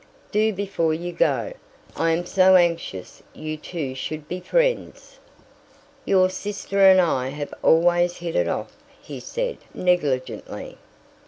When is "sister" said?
6.27-6.79